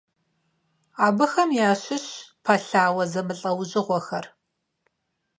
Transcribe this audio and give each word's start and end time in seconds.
Абыхэм 1.05 1.49
ящыщщ 1.69 2.07
пэлъауэ 2.43 3.03
зэмылӀэужьыгъуэхэр. 3.11 4.25